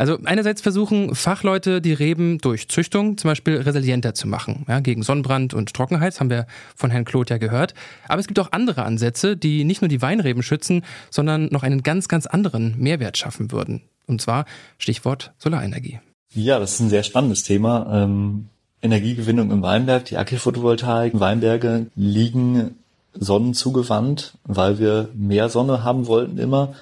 Also 0.00 0.16
einerseits 0.24 0.62
versuchen 0.62 1.14
Fachleute 1.14 1.82
die 1.82 1.92
Reben 1.92 2.38
durch 2.38 2.68
Züchtung 2.68 3.18
zum 3.18 3.28
Beispiel 3.28 3.58
resilienter 3.58 4.14
zu 4.14 4.28
machen, 4.28 4.64
ja, 4.66 4.80
gegen 4.80 5.02
Sonnenbrand 5.02 5.52
und 5.52 5.74
Trockenheit, 5.74 6.18
haben 6.20 6.30
wir 6.30 6.46
von 6.74 6.90
Herrn 6.90 7.04
Kloth 7.04 7.28
ja 7.28 7.36
gehört. 7.36 7.74
Aber 8.08 8.18
es 8.18 8.26
gibt 8.26 8.38
auch 8.38 8.52
andere 8.52 8.84
Ansätze, 8.84 9.36
die 9.36 9.62
nicht 9.64 9.82
nur 9.82 9.90
die 9.90 10.00
Weinreben 10.00 10.42
schützen, 10.42 10.86
sondern 11.10 11.50
noch 11.50 11.64
einen 11.64 11.82
ganz, 11.82 12.08
ganz 12.08 12.24
anderen 12.24 12.78
Mehrwert 12.78 13.18
schaffen 13.18 13.52
würden. 13.52 13.82
Und 14.06 14.22
zwar 14.22 14.46
Stichwort 14.78 15.34
Solarenergie. 15.36 16.00
Ja, 16.32 16.58
das 16.58 16.72
ist 16.72 16.80
ein 16.80 16.88
sehr 16.88 17.02
spannendes 17.02 17.42
Thema. 17.42 18.04
Ähm, 18.04 18.46
Energiegewinnung 18.80 19.50
im 19.50 19.60
Weinberg, 19.60 20.06
die 20.06 20.16
Agri-Photovoltaik, 20.16 21.20
Weinberge 21.20 21.88
liegen 21.94 22.76
sonnenzugewandt, 23.12 24.38
weil 24.44 24.78
wir 24.78 25.10
mehr 25.12 25.50
Sonne 25.50 25.84
haben 25.84 26.06
wollten 26.06 26.38
immer 26.38 26.72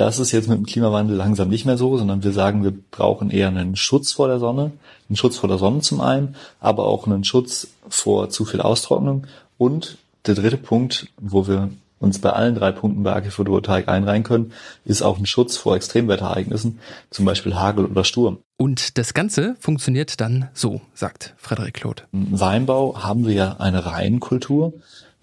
das 0.00 0.18
ist 0.18 0.32
jetzt 0.32 0.48
mit 0.48 0.56
dem 0.56 0.64
Klimawandel 0.64 1.14
langsam 1.14 1.50
nicht 1.50 1.66
mehr 1.66 1.76
so, 1.76 1.98
sondern 1.98 2.24
wir 2.24 2.32
sagen, 2.32 2.64
wir 2.64 2.72
brauchen 2.90 3.30
eher 3.30 3.48
einen 3.48 3.76
Schutz 3.76 4.12
vor 4.12 4.28
der 4.28 4.38
Sonne, 4.38 4.72
einen 5.08 5.16
Schutz 5.16 5.36
vor 5.36 5.48
der 5.48 5.58
Sonne 5.58 5.80
zum 5.80 6.00
einen, 6.00 6.36
aber 6.58 6.86
auch 6.86 7.06
einen 7.06 7.22
Schutz 7.22 7.68
vor 7.88 8.30
zu 8.30 8.46
viel 8.46 8.62
Austrocknung. 8.62 9.26
Und 9.58 9.98
der 10.26 10.36
dritte 10.36 10.56
Punkt, 10.56 11.08
wo 11.20 11.46
wir 11.46 11.70
uns 11.98 12.18
bei 12.18 12.30
allen 12.30 12.54
drei 12.54 12.72
Punkten 12.72 13.02
bei 13.02 13.14
Agri-Photovoltaik 13.14 13.88
einreihen 13.88 14.22
können, 14.22 14.52
ist 14.86 15.02
auch 15.02 15.18
ein 15.18 15.26
Schutz 15.26 15.58
vor 15.58 15.76
Extremwetterereignissen, 15.76 16.78
zum 17.10 17.26
Beispiel 17.26 17.54
Hagel 17.56 17.84
oder 17.84 18.04
Sturm. 18.04 18.38
Und 18.56 18.96
das 18.96 19.12
Ganze 19.12 19.56
funktioniert 19.60 20.18
dann 20.22 20.48
so, 20.54 20.80
sagt 20.94 21.34
Frederik 21.36 21.74
Claude. 21.74 22.04
Im 22.12 22.40
Weinbau 22.40 23.02
haben 23.02 23.26
wir 23.26 23.34
ja 23.34 23.56
eine 23.58 23.84
Reihenkultur 23.84 24.72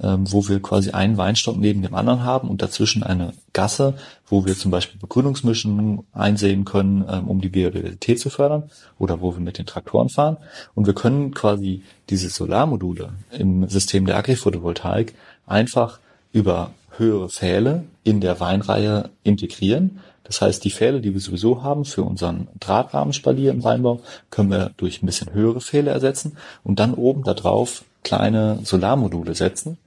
ähm, 0.01 0.31
wo 0.31 0.47
wir 0.47 0.61
quasi 0.61 0.91
einen 0.91 1.17
Weinstock 1.17 1.57
neben 1.57 1.81
dem 1.81 1.95
anderen 1.95 2.23
haben 2.23 2.49
und 2.49 2.61
dazwischen 2.61 3.03
eine 3.03 3.33
Gasse, 3.53 3.95
wo 4.27 4.45
wir 4.45 4.55
zum 4.55 4.71
Beispiel 4.71 4.99
Begrünungsmischungen 4.99 6.03
einsehen 6.13 6.65
können, 6.65 7.05
ähm, 7.09 7.27
um 7.27 7.41
die 7.41 7.49
Biodiversität 7.49 8.19
zu 8.19 8.29
fördern 8.29 8.69
oder 8.99 9.21
wo 9.21 9.33
wir 9.33 9.41
mit 9.41 9.57
den 9.57 9.65
Traktoren 9.65 10.09
fahren. 10.09 10.37
Und 10.75 10.85
wir 10.85 10.93
können 10.93 11.33
quasi 11.33 11.83
diese 12.09 12.29
Solarmodule 12.29 13.09
im 13.31 13.67
System 13.69 14.05
der 14.05 14.17
Agri-Photovoltaik 14.17 15.15
einfach 15.45 15.99
über 16.31 16.71
höhere 16.97 17.29
Pfähle 17.29 17.83
in 18.03 18.21
der 18.21 18.39
Weinreihe 18.39 19.09
integrieren. 19.23 19.99
Das 20.23 20.41
heißt, 20.41 20.63
die 20.65 20.71
Pfähle, 20.71 20.99
die 20.99 21.13
wir 21.13 21.21
sowieso 21.21 21.63
haben 21.63 21.85
für 21.85 22.03
unseren 22.03 22.49
Drahtrahmenspalier 22.59 23.51
im 23.51 23.63
Weinbau, 23.63 24.01
können 24.29 24.51
wir 24.51 24.71
durch 24.77 25.01
ein 25.01 25.05
bisschen 25.05 25.33
höhere 25.33 25.61
Pfähle 25.61 25.91
ersetzen 25.91 26.37
und 26.63 26.79
dann 26.79 26.93
oben 26.93 27.23
da 27.23 27.33
drauf 27.33 27.83
kleine 28.03 28.59
Solarmodule 28.63 29.35
setzen, 29.35 29.77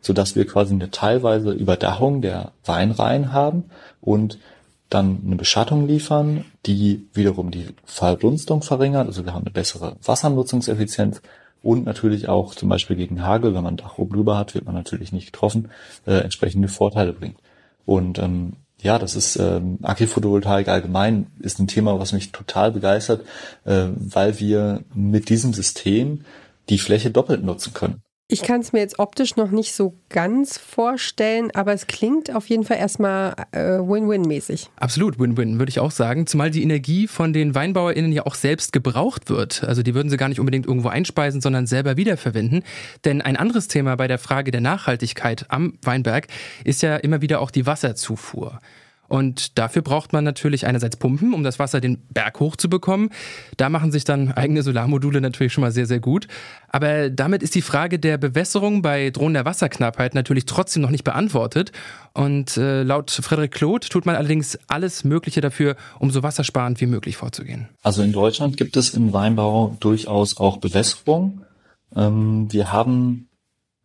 so 0.00 0.12
dass 0.12 0.36
wir 0.36 0.46
quasi 0.46 0.74
eine 0.74 0.90
teilweise 0.90 1.52
Überdachung 1.52 2.22
der 2.22 2.52
Weinreihen 2.64 3.32
haben 3.32 3.64
und 4.00 4.38
dann 4.88 5.22
eine 5.24 5.36
Beschattung 5.36 5.86
liefern, 5.86 6.44
die 6.66 7.06
wiederum 7.12 7.50
die 7.50 7.68
Verdunstung 7.84 8.62
verringert. 8.62 9.06
Also 9.06 9.24
wir 9.24 9.32
haben 9.32 9.44
eine 9.44 9.52
bessere 9.52 9.96
Wassernutzungseffizienz 10.02 11.22
und 11.62 11.84
natürlich 11.84 12.28
auch 12.28 12.54
zum 12.54 12.68
Beispiel 12.68 12.96
gegen 12.96 13.22
Hagel, 13.22 13.54
wenn 13.54 13.62
man 13.62 13.76
Dach 13.76 13.98
oben 13.98 14.14
drüber 14.14 14.36
hat, 14.36 14.54
wird 14.54 14.64
man 14.64 14.74
natürlich 14.74 15.12
nicht 15.12 15.32
getroffen, 15.32 15.70
äh, 16.06 16.18
entsprechende 16.18 16.68
Vorteile 16.68 17.12
bringt. 17.12 17.36
Und 17.86 18.18
ähm, 18.18 18.54
ja, 18.82 18.98
das 18.98 19.14
ist 19.14 19.36
ähm, 19.36 19.78
Agri-Photovoltaik 19.82 20.68
allgemein 20.68 21.26
ist 21.40 21.58
ein 21.58 21.66
Thema, 21.66 21.98
was 21.98 22.12
mich 22.12 22.32
total 22.32 22.72
begeistert, 22.72 23.26
äh, 23.64 23.88
weil 23.94 24.40
wir 24.40 24.82
mit 24.94 25.28
diesem 25.28 25.52
System 25.52 26.24
die 26.70 26.78
Fläche 26.78 27.10
doppelt 27.10 27.44
nutzen 27.44 27.74
können. 27.74 28.02
Ich 28.32 28.42
kann 28.42 28.60
es 28.60 28.72
mir 28.72 28.78
jetzt 28.78 29.00
optisch 29.00 29.34
noch 29.34 29.50
nicht 29.50 29.74
so 29.74 29.94
ganz 30.08 30.56
vorstellen, 30.56 31.50
aber 31.52 31.72
es 31.72 31.88
klingt 31.88 32.32
auf 32.32 32.48
jeden 32.48 32.62
Fall 32.62 32.76
erstmal 32.76 33.34
äh, 33.50 33.78
Win-Win-mäßig. 33.78 34.68
Absolut 34.76 35.18
Win-Win, 35.18 35.58
würde 35.58 35.68
ich 35.68 35.80
auch 35.80 35.90
sagen. 35.90 36.28
Zumal 36.28 36.52
die 36.52 36.62
Energie 36.62 37.08
von 37.08 37.32
den 37.32 37.56
WeinbauerInnen 37.56 38.12
ja 38.12 38.26
auch 38.26 38.36
selbst 38.36 38.72
gebraucht 38.72 39.30
wird. 39.30 39.64
Also 39.64 39.82
die 39.82 39.96
würden 39.96 40.10
sie 40.10 40.16
gar 40.16 40.28
nicht 40.28 40.38
unbedingt 40.38 40.66
irgendwo 40.66 40.88
einspeisen, 40.88 41.40
sondern 41.40 41.66
selber 41.66 41.96
wiederverwenden. 41.96 42.62
Denn 43.04 43.20
ein 43.20 43.36
anderes 43.36 43.66
Thema 43.66 43.96
bei 43.96 44.06
der 44.06 44.18
Frage 44.18 44.52
der 44.52 44.60
Nachhaltigkeit 44.60 45.46
am 45.48 45.76
Weinberg 45.82 46.28
ist 46.62 46.82
ja 46.82 46.96
immer 46.98 47.22
wieder 47.22 47.40
auch 47.40 47.50
die 47.50 47.66
Wasserzufuhr. 47.66 48.60
Und 49.10 49.58
dafür 49.58 49.82
braucht 49.82 50.12
man 50.12 50.22
natürlich 50.22 50.68
einerseits 50.68 50.96
Pumpen, 50.96 51.34
um 51.34 51.42
das 51.42 51.58
Wasser 51.58 51.80
den 51.80 51.98
Berg 52.10 52.38
hoch 52.38 52.54
zu 52.54 52.70
bekommen. 52.70 53.10
Da 53.56 53.68
machen 53.68 53.90
sich 53.90 54.04
dann 54.04 54.30
eigene 54.30 54.62
Solarmodule 54.62 55.20
natürlich 55.20 55.52
schon 55.52 55.62
mal 55.62 55.72
sehr, 55.72 55.86
sehr 55.86 55.98
gut. 55.98 56.28
Aber 56.68 57.10
damit 57.10 57.42
ist 57.42 57.56
die 57.56 57.60
Frage 57.60 57.98
der 57.98 58.18
Bewässerung 58.18 58.82
bei 58.82 59.10
drohender 59.10 59.44
Wasserknappheit 59.44 60.14
natürlich 60.14 60.46
trotzdem 60.46 60.80
noch 60.82 60.90
nicht 60.90 61.02
beantwortet. 61.02 61.72
Und 62.14 62.56
äh, 62.56 62.84
laut 62.84 63.10
Frederik 63.10 63.50
Claude 63.50 63.88
tut 63.88 64.06
man 64.06 64.14
allerdings 64.14 64.56
alles 64.68 65.02
Mögliche 65.02 65.40
dafür, 65.40 65.74
um 65.98 66.12
so 66.12 66.22
wassersparend 66.22 66.80
wie 66.80 66.86
möglich 66.86 67.16
vorzugehen. 67.16 67.68
Also 67.82 68.04
in 68.04 68.12
Deutschland 68.12 68.56
gibt 68.56 68.76
es 68.76 68.94
im 68.94 69.12
Weinbau 69.12 69.76
durchaus 69.80 70.36
auch 70.36 70.58
Bewässerung. 70.58 71.40
Ähm, 71.96 72.46
wir 72.52 72.72
haben 72.72 73.28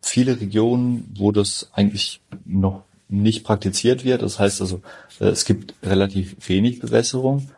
viele 0.04 0.40
Regionen, 0.40 1.12
wo 1.18 1.32
das 1.32 1.72
eigentlich 1.74 2.22
noch 2.46 2.84
nicht 3.08 3.44
praktiziert 3.44 4.04
wird. 4.04 4.22
Das 4.22 4.40
heißt 4.40 4.62
also, 4.62 4.82
äh, 5.20 5.26
es 5.26 5.46
gibt 5.46 5.74
relativ 5.84 6.36
wenig 6.48 6.80
Bewässerung. 6.80 7.50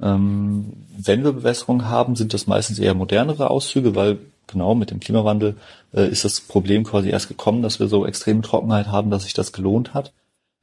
Ähm, 0.00 0.72
wenn 0.98 1.24
wir 1.24 1.32
Bewässerung 1.32 1.86
haben, 1.86 2.16
sind 2.16 2.34
das 2.34 2.46
meistens 2.46 2.78
eher 2.78 2.94
modernere 2.94 3.50
Auszüge, 3.50 3.94
weil 3.94 4.18
genau 4.46 4.74
mit 4.74 4.90
dem 4.90 5.00
Klimawandel 5.00 5.56
äh, 5.92 6.08
ist 6.08 6.24
das 6.24 6.40
Problem 6.40 6.84
quasi 6.84 7.10
erst 7.10 7.28
gekommen, 7.28 7.62
dass 7.62 7.80
wir 7.80 7.88
so 7.88 8.06
extreme 8.06 8.42
Trockenheit 8.42 8.88
haben, 8.88 9.10
dass 9.10 9.24
sich 9.24 9.34
das 9.34 9.52
gelohnt 9.52 9.94
hat. 9.94 10.12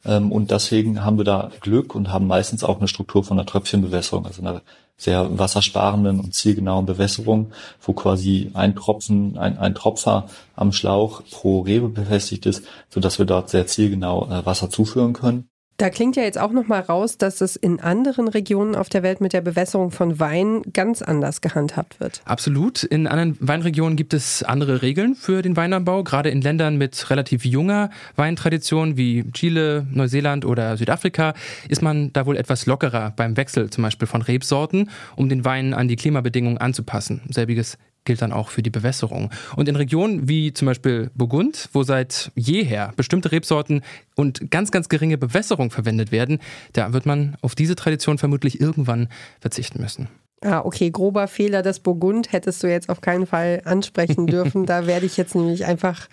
Ähm, 0.05 0.31
und 0.31 0.51
deswegen 0.51 1.03
haben 1.03 1.17
wir 1.17 1.25
da 1.25 1.51
Glück 1.61 1.95
und 1.95 2.11
haben 2.11 2.27
meistens 2.27 2.63
auch 2.63 2.79
eine 2.79 2.87
Struktur 2.87 3.23
von 3.23 3.37
einer 3.37 3.45
Tröpfchenbewässerung, 3.45 4.25
also 4.25 4.41
einer 4.41 4.61
sehr 4.97 5.37
wassersparenden 5.37 6.19
und 6.19 6.33
zielgenauen 6.33 6.85
Bewässerung, 6.85 7.51
wo 7.81 7.93
quasi 7.93 8.51
ein 8.53 8.75
Tropfen, 8.75 9.37
ein, 9.37 9.57
ein 9.57 9.75
Tropfer 9.75 10.27
am 10.55 10.71
Schlauch 10.71 11.23
pro 11.31 11.61
Rebe 11.61 11.89
befestigt 11.89 12.45
ist, 12.45 12.65
so 12.89 12.99
dass 12.99 13.17
wir 13.19 13.25
dort 13.25 13.49
sehr 13.49 13.67
zielgenau 13.67 14.27
äh, 14.29 14.45
Wasser 14.45 14.69
zuführen 14.69 15.13
können. 15.13 15.49
Da 15.77 15.89
klingt 15.89 16.15
ja 16.15 16.23
jetzt 16.23 16.37
auch 16.37 16.51
noch 16.51 16.67
mal 16.67 16.81
raus, 16.81 17.17
dass 17.17 17.41
es 17.41 17.55
in 17.55 17.79
anderen 17.79 18.27
Regionen 18.27 18.75
auf 18.75 18.89
der 18.89 19.01
Welt 19.01 19.21
mit 19.21 19.33
der 19.33 19.41
Bewässerung 19.41 19.89
von 19.89 20.19
Wein 20.19 20.61
ganz 20.71 21.01
anders 21.01 21.41
gehandhabt 21.41 21.99
wird. 21.99 22.21
Absolut. 22.25 22.83
In 22.83 23.07
anderen 23.07 23.35
Weinregionen 23.39 23.95
gibt 23.95 24.13
es 24.13 24.43
andere 24.43 24.83
Regeln 24.83 25.15
für 25.15 25.41
den 25.41 25.57
Weinanbau. 25.57 26.03
Gerade 26.03 26.29
in 26.29 26.41
Ländern 26.41 26.77
mit 26.77 27.09
relativ 27.09 27.43
junger 27.43 27.89
Weintradition 28.15 28.97
wie 28.97 29.29
Chile, 29.31 29.87
Neuseeland 29.91 30.45
oder 30.45 30.77
Südafrika 30.77 31.33
ist 31.67 31.81
man 31.81 32.13
da 32.13 32.27
wohl 32.27 32.37
etwas 32.37 32.67
lockerer 32.67 33.11
beim 33.15 33.35
Wechsel 33.35 33.71
zum 33.71 33.83
Beispiel 33.83 34.07
von 34.07 34.21
Rebsorten, 34.21 34.91
um 35.15 35.27
den 35.27 35.43
Wein 35.43 35.73
an 35.73 35.87
die 35.87 35.95
Klimabedingungen 35.95 36.59
anzupassen. 36.59 37.21
Selbiges 37.29 37.77
gilt 38.05 38.21
dann 38.21 38.31
auch 38.31 38.49
für 38.49 38.63
die 38.63 38.69
Bewässerung. 38.69 39.29
Und 39.55 39.69
in 39.69 39.75
Regionen 39.75 40.27
wie 40.27 40.53
zum 40.53 40.65
Beispiel 40.65 41.09
Burgund, 41.15 41.69
wo 41.73 41.83
seit 41.83 42.31
jeher 42.35 42.93
bestimmte 42.95 43.31
Rebsorten 43.31 43.81
und 44.15 44.51
ganz, 44.51 44.71
ganz 44.71 44.89
geringe 44.89 45.17
Bewässerung 45.17 45.71
verwendet 45.71 46.11
werden, 46.11 46.39
da 46.73 46.93
wird 46.93 47.05
man 47.05 47.37
auf 47.41 47.55
diese 47.55 47.75
Tradition 47.75 48.17
vermutlich 48.17 48.59
irgendwann 48.59 49.07
verzichten 49.39 49.81
müssen. 49.81 50.07
Ah, 50.41 50.59
okay, 50.59 50.91
grober 50.91 51.27
Fehler 51.27 51.61
des 51.61 51.79
Burgund 51.79 52.33
hättest 52.33 52.61
du 52.63 52.67
jetzt 52.67 52.89
auf 52.89 52.99
keinen 52.99 53.25
Fall 53.25 53.61
ansprechen 53.63 54.27
dürfen. 54.27 54.65
da 54.65 54.87
werde 54.87 55.05
ich 55.05 55.15
jetzt 55.15 55.35
nämlich 55.35 55.65
einfach 55.65 56.09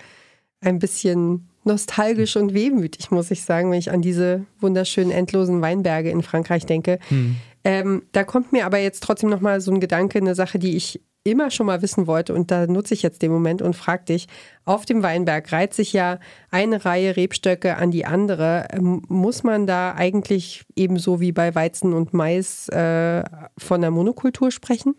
ein 0.61 0.79
bisschen 0.79 1.49
nostalgisch 1.65 2.37
und 2.37 2.55
wehmütig, 2.55 3.11
muss 3.11 3.31
ich 3.31 3.43
sagen, 3.43 3.71
wenn 3.71 3.79
ich 3.79 3.91
an 3.91 4.03
diese 4.03 4.47
wunderschönen 4.61 5.11
endlosen 5.11 5.61
Weinberge 5.61 6.11
in 6.11 6.23
Frankreich 6.23 6.65
denke. 6.65 6.99
Hm. 7.09 7.37
Ähm, 7.65 8.03
da 8.13 8.25
kommt 8.25 8.53
mir 8.53 8.65
aber 8.65 8.79
jetzt 8.79 9.03
trotzdem 9.03 9.31
nochmal 9.31 9.61
so 9.61 9.73
ein 9.73 9.81
Gedanke, 9.81 10.19
eine 10.19 10.35
Sache, 10.35 10.59
die 10.59 10.77
ich 10.77 11.01
immer 11.25 11.51
schon 11.51 11.67
mal 11.67 11.83
wissen 11.83 12.07
wollte 12.07 12.35
und 12.35 12.51
da 12.51 12.67
nutze 12.67 12.95
ich 12.95 13.03
jetzt 13.03 13.23
den 13.23 13.31
Moment 13.31 13.61
und 13.61 13.77
frage 13.77 14.05
dich, 14.07 14.27
auf 14.65 14.87
dem 14.87 15.03
Weinberg 15.03 15.53
reiht 15.53 15.75
sich 15.75 15.93
ja 15.93 16.19
eine 16.51 16.85
Reihe 16.85 17.17
Rebstöcke 17.17 17.77
an 17.77 17.91
die 17.91 18.07
andere. 18.07 18.69
Ähm, 18.73 19.03
muss 19.09 19.43
man 19.43 19.67
da 19.67 19.95
eigentlich 19.95 20.65
ebenso 20.77 21.21
wie 21.21 21.33
bei 21.33 21.55
Weizen 21.55 21.93
und 21.93 22.15
Mais 22.15 22.69
äh, 22.69 23.23
von 23.59 23.81
der 23.81 23.91
Monokultur 23.91 24.51
sprechen? 24.51 24.95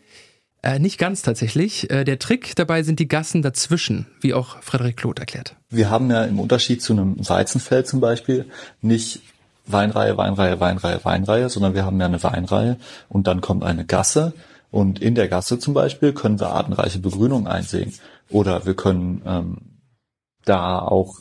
Äh, 0.64 0.78
nicht 0.78 1.00
ganz 1.00 1.24
tatsächlich. 1.24 1.90
Äh, 1.90 2.04
der 2.04 2.20
Trick 2.20 2.56
dabei 2.56 2.84
sind 2.84 3.00
die 3.00 3.08
Gassen 3.08 3.42
dazwischen, 3.42 4.06
wie 4.20 4.36
auch 4.36 4.62
Frederik 4.62 4.98
Kloth 4.98 5.18
erklärt. 5.18 5.56
Wir 5.70 5.90
haben 5.90 6.12
ja 6.12 6.24
im 6.24 6.40
Unterschied 6.40 6.84
zu 6.84 6.94
einem 6.94 7.16
Weizenfeld 7.18 7.88
zum 7.88 8.00
Beispiel 8.00 8.46
nicht 8.82 9.22
Weinreihe, 9.66 10.18
Weinreihe, 10.18 10.60
Weinreihe, 10.60 11.04
Weinreihe, 11.04 11.50
sondern 11.50 11.74
wir 11.74 11.86
haben 11.86 12.00
ja 12.00 12.06
eine 12.06 12.22
Weinreihe 12.22 12.78
und 13.10 13.26
dann 13.26 13.42
kommt 13.42 13.64
eine 13.64 13.86
Gasse 13.86 14.34
und 14.72 15.02
in 15.02 15.16
der 15.16 15.28
Gasse 15.28 15.60
zum 15.60 15.74
Beispiel 15.74 16.14
können 16.14 16.40
wir 16.40 16.48
artenreiche 16.48 17.00
Begrünung 17.00 17.46
einsehen. 17.46 17.94
Oder 18.30 18.66
wir 18.66 18.74
können 18.74 19.22
ähm, 19.26 19.58
da 20.46 20.80
auch, 20.80 21.20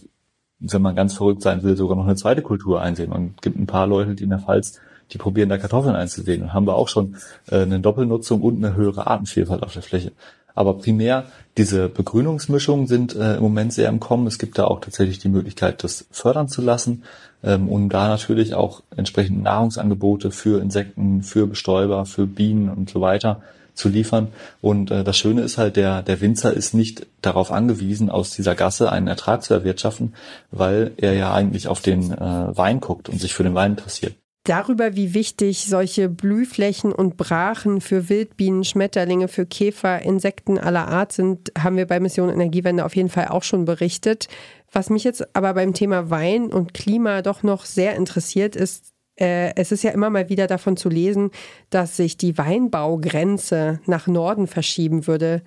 wenn 0.60 0.82
man 0.82 0.94
ganz 0.94 1.14
verrückt 1.14 1.42
sein 1.42 1.64
will, 1.64 1.76
sogar 1.76 1.96
noch 1.96 2.04
eine 2.04 2.14
zweite 2.14 2.42
Kultur 2.42 2.80
einsehen. 2.80 3.10
Und 3.10 3.34
es 3.36 3.42
gibt 3.42 3.58
ein 3.58 3.66
paar 3.66 3.88
Leute, 3.88 4.14
die 4.14 4.24
in 4.24 4.30
der 4.30 4.38
Pfalz, 4.38 4.80
die 5.10 5.18
probieren 5.18 5.48
da 5.48 5.58
Kartoffeln 5.58 5.96
einzusehen. 5.96 6.42
Und 6.42 6.54
haben 6.54 6.66
wir 6.66 6.76
auch 6.76 6.88
schon 6.88 7.16
äh, 7.50 7.62
eine 7.62 7.80
Doppelnutzung 7.80 8.40
und 8.40 8.64
eine 8.64 8.76
höhere 8.76 9.08
Artenvielfalt 9.08 9.64
auf 9.64 9.72
der 9.72 9.82
Fläche. 9.82 10.12
Aber 10.60 10.74
primär 10.74 11.24
diese 11.56 11.88
Begrünungsmischungen 11.88 12.86
sind 12.86 13.16
äh, 13.16 13.36
im 13.36 13.42
Moment 13.42 13.72
sehr 13.72 13.88
im 13.88 13.98
Kommen. 13.98 14.26
Es 14.26 14.38
gibt 14.38 14.58
da 14.58 14.64
auch 14.64 14.82
tatsächlich 14.82 15.18
die 15.18 15.30
Möglichkeit, 15.30 15.82
das 15.82 16.04
fördern 16.10 16.48
zu 16.48 16.60
lassen 16.60 17.02
ähm, 17.42 17.70
und 17.70 17.88
da 17.88 18.08
natürlich 18.08 18.52
auch 18.52 18.82
entsprechend 18.94 19.42
Nahrungsangebote 19.42 20.30
für 20.30 20.60
Insekten, 20.60 21.22
für 21.22 21.46
Bestäuber, 21.46 22.04
für 22.04 22.26
Bienen 22.26 22.68
und 22.68 22.90
so 22.90 23.00
weiter 23.00 23.40
zu 23.72 23.88
liefern. 23.88 24.28
Und 24.60 24.90
äh, 24.90 25.02
das 25.02 25.16
Schöne 25.16 25.40
ist 25.40 25.56
halt, 25.56 25.76
der, 25.76 26.02
der 26.02 26.20
Winzer 26.20 26.52
ist 26.52 26.74
nicht 26.74 27.06
darauf 27.22 27.52
angewiesen, 27.52 28.10
aus 28.10 28.28
dieser 28.32 28.54
Gasse 28.54 28.92
einen 28.92 29.06
Ertrag 29.06 29.42
zu 29.42 29.54
erwirtschaften, 29.54 30.12
weil 30.50 30.92
er 30.98 31.14
ja 31.14 31.32
eigentlich 31.32 31.68
auf 31.68 31.80
den 31.80 32.12
äh, 32.12 32.18
Wein 32.54 32.80
guckt 32.80 33.08
und 33.08 33.18
sich 33.18 33.32
für 33.32 33.44
den 33.44 33.54
Wein 33.54 33.70
interessiert. 33.70 34.14
Darüber, 34.44 34.96
wie 34.96 35.12
wichtig 35.12 35.66
solche 35.66 36.08
Blühflächen 36.08 36.92
und 36.92 37.18
Brachen 37.18 37.82
für 37.82 38.08
Wildbienen, 38.08 38.64
Schmetterlinge, 38.64 39.28
für 39.28 39.44
Käfer, 39.44 40.00
Insekten 40.00 40.56
aller 40.58 40.88
Art 40.88 41.12
sind, 41.12 41.52
haben 41.58 41.76
wir 41.76 41.86
bei 41.86 42.00
Mission 42.00 42.30
Energiewende 42.30 42.86
auf 42.86 42.96
jeden 42.96 43.10
Fall 43.10 43.28
auch 43.28 43.42
schon 43.42 43.66
berichtet. 43.66 44.28
Was 44.72 44.88
mich 44.88 45.04
jetzt 45.04 45.36
aber 45.36 45.52
beim 45.52 45.74
Thema 45.74 46.08
Wein 46.08 46.52
und 46.52 46.72
Klima 46.72 47.20
doch 47.20 47.42
noch 47.42 47.66
sehr 47.66 47.96
interessiert, 47.96 48.56
ist, 48.56 48.94
äh, 49.16 49.54
es 49.56 49.72
ist 49.72 49.82
ja 49.82 49.90
immer 49.90 50.08
mal 50.08 50.30
wieder 50.30 50.46
davon 50.46 50.78
zu 50.78 50.88
lesen, 50.88 51.30
dass 51.68 51.98
sich 51.98 52.16
die 52.16 52.38
Weinbaugrenze 52.38 53.80
nach 53.84 54.06
Norden 54.06 54.46
verschieben 54.46 55.06
würde. 55.06 55.42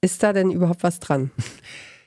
Ist 0.00 0.22
da 0.22 0.32
denn 0.32 0.50
überhaupt 0.50 0.82
was 0.82 1.00
dran? 1.00 1.30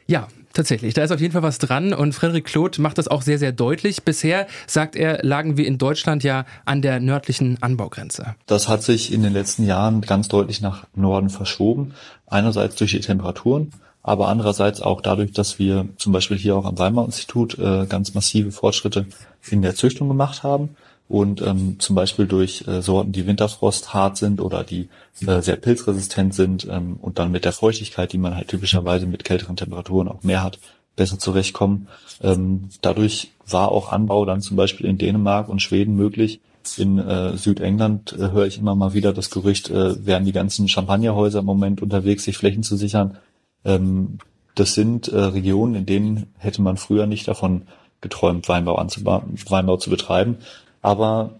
Ja, 0.08 0.28
Tatsächlich, 0.54 0.94
da 0.94 1.04
ist 1.04 1.12
auf 1.12 1.22
jeden 1.22 1.34
Fall 1.34 1.44
was 1.44 1.58
dran 1.58 1.94
und 1.94 2.14
Frederik 2.14 2.46
Claude 2.46 2.82
macht 2.82 2.98
das 2.98 3.08
auch 3.08 3.22
sehr, 3.22 3.38
sehr 3.38 3.52
deutlich. 3.52 4.04
Bisher, 4.04 4.48
sagt 4.68 4.96
er, 4.96 5.24
lagen 5.24 5.58
wir 5.58 5.66
in 5.66 5.78
Deutschland 5.78 6.24
ja 6.24 6.46
an 6.66 6.82
der 6.82 7.00
nördlichen 7.00 7.58
Anbaugrenze. 7.62 8.36
Das 8.46 8.68
hat 8.68 8.84
sich 8.84 9.14
in 9.14 9.24
den 9.24 9.34
letzten 9.34 9.66
Jahren 9.66 10.02
ganz 10.02 10.28
deutlich 10.28 10.62
nach 10.62 10.86
Norden 10.96 11.30
verschoben. 11.30 11.94
Einerseits 12.28 12.76
durch 12.76 12.92
die 12.92 13.02
Temperaturen 13.02 13.72
aber 14.04 14.30
andererseits 14.30 14.82
auch 14.82 15.02
dadurch, 15.02 15.32
dass 15.32 15.60
wir 15.60 15.88
zum 15.98 16.12
Beispiel 16.12 16.38
hier 16.38 16.56
auch 16.56 16.66
am 16.66 16.80
Weimar-Institut 16.80 17.60
äh, 17.60 17.86
ganz 17.86 18.14
massive 18.14 18.52
Fortschritte 18.52 19.06
in 19.50 19.62
der 19.62 19.76
Züchtung 19.76 20.08
gemacht 20.08 20.44
haben 20.44 20.76
und 21.12 21.42
ähm, 21.42 21.76
zum 21.80 21.96
Beispiel 21.96 22.26
durch 22.26 22.66
äh, 22.68 22.82
Sorten, 22.82 23.12
die 23.12 23.28
Winterfrost 23.28 23.94
hart 23.94 24.18
sind 24.18 24.40
oder 24.40 24.64
die 24.64 24.90
äh, 25.26 25.42
sehr 25.42 25.58
pilzresistent 25.58 26.34
sind 26.34 26.68
ähm, 26.70 26.98
und 27.02 27.20
dann 27.20 27.32
mit 27.32 27.44
der 27.44 27.52
Feuchtigkeit, 27.52 28.14
die 28.14 28.18
man 28.18 28.36
halt 28.36 28.48
typischerweise 28.48 29.06
mit 29.06 29.24
kälteren 29.24 29.58
Temperaturen 29.58 30.08
auch 30.08 30.24
mehr 30.24 30.42
hat, 30.42 30.60
besser 30.96 31.20
zurechtkommen. 31.20 31.88
Ähm, 32.22 32.70
dadurch 32.82 33.32
war 33.46 33.72
auch 33.72 33.92
Anbau 33.92 34.24
dann 34.26 34.42
zum 34.42 34.56
Beispiel 34.56 34.86
in 34.86 34.98
Dänemark 34.98 35.50
und 35.50 35.62
Schweden 35.62 35.96
möglich. 35.96 36.40
In 36.78 36.98
äh, 36.98 37.36
Südengland 37.36 38.14
äh, 38.14 38.32
höre 38.32 38.46
ich 38.46 38.58
immer 38.58 38.76
mal 38.76 38.94
wieder 38.94 39.12
das 39.12 39.30
Gerücht, 39.30 39.70
äh, 39.70 40.06
wären 40.06 40.26
die 40.26 40.32
ganzen 40.32 40.70
Champagnerhäuser 40.70 41.40
im 41.40 41.46
Moment 41.46 41.82
unterwegs, 41.82 42.24
sich 42.24 42.38
Flächen 42.38 42.64
zu 42.64 42.78
sichern, 42.78 43.18
ähm, 43.66 44.20
das 44.56 44.74
sind 44.74 45.08
äh, 45.08 45.18
Regionen, 45.18 45.76
in 45.76 45.86
denen 45.86 46.34
hätte 46.38 46.62
man 46.62 46.78
früher 46.78 47.06
nicht 47.06 47.28
davon 47.28 47.64
geträumt, 48.02 48.50
Weinbau, 48.50 48.76
anzubauen, 48.76 49.36
Weinbau 49.48 49.78
zu 49.78 49.90
betreiben. 49.90 50.38
Aber 50.82 51.32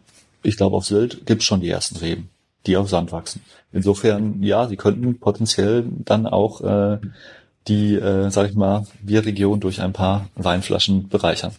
ich 0.44 0.58
glaube, 0.58 0.76
auf 0.76 0.86
Sylt 0.86 1.26
gibt 1.26 1.42
es 1.42 1.48
schon 1.48 1.62
die 1.62 1.70
ersten 1.70 1.98
Reben, 1.98 2.30
die 2.66 2.78
auf 2.78 2.90
Sand 2.90 3.12
wachsen. 3.12 3.42
Insofern, 3.72 4.42
ja, 4.44 4.68
sie 4.68 4.78
könnten 4.78 5.20
potenziell 5.20 5.86
dann 5.88 6.28
auch 6.28 6.62
äh, 6.62 7.00
die, 7.68 7.96
äh, 7.96 8.30
sag 8.30 8.50
ich 8.50 8.56
mal, 8.56 8.86
Bierregion 9.02 9.60
durch 9.60 9.82
ein 9.82 9.94
paar 9.94 10.28
Weinflaschen 10.36 11.10
bereichern. 11.10 11.54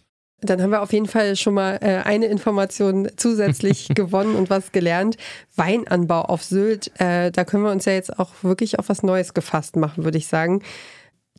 Dann 0.44 0.60
haben 0.60 0.70
wir 0.70 0.82
auf 0.82 0.92
jeden 0.92 1.06
Fall 1.06 1.36
schon 1.36 1.54
mal 1.54 1.78
äh, 1.80 2.02
eine 2.04 2.26
Information 2.26 3.08
zusätzlich 3.16 3.88
gewonnen 3.94 4.34
und 4.34 4.50
was 4.50 4.72
gelernt. 4.72 5.16
Weinanbau 5.54 6.22
auf 6.22 6.42
Sylt, 6.42 6.90
äh, 7.00 7.30
da 7.30 7.44
können 7.44 7.62
wir 7.62 7.70
uns 7.70 7.84
ja 7.84 7.92
jetzt 7.92 8.18
auch 8.18 8.30
wirklich 8.42 8.78
auf 8.80 8.88
was 8.88 9.04
Neues 9.04 9.34
gefasst 9.34 9.76
machen, 9.76 10.02
würde 10.02 10.18
ich 10.18 10.26
sagen. 10.26 10.62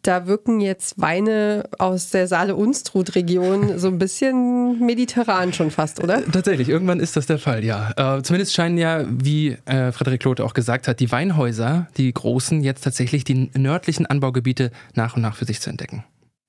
Da 0.04 0.28
wirken 0.28 0.60
jetzt 0.60 1.00
Weine 1.00 1.64
aus 1.80 2.10
der 2.10 2.28
Saale-Unstrut-Region 2.28 3.80
so 3.80 3.88
ein 3.88 3.98
bisschen 3.98 4.86
mediterran 4.86 5.54
schon 5.54 5.72
fast, 5.72 6.04
oder? 6.04 6.22
Tatsächlich, 6.30 6.68
irgendwann 6.68 7.00
ist 7.00 7.16
das 7.16 7.26
der 7.26 7.40
Fall, 7.40 7.64
ja. 7.64 8.18
Äh, 8.18 8.22
zumindest 8.22 8.54
scheinen 8.54 8.78
ja, 8.78 9.06
wie 9.08 9.58
äh, 9.64 9.94
Frederik 9.94 10.20
Klote 10.20 10.44
auch 10.44 10.54
gesagt 10.54 10.90
hat, 10.90 11.00
die 11.00 11.10
Weinhäuser, 11.10 11.88
die 11.96 12.14
großen, 12.14 12.64
jetzt 12.64 12.84
tatsächlich 12.84 13.24
die 13.24 13.50
nördlichen 13.58 14.06
Anbaugebiete 14.06 14.72
nach 14.94 15.16
und 15.16 15.22
nach 15.22 15.38
für 15.38 15.46
sich 15.46 15.62
zu 15.62 15.70
entdecken. 15.70 16.04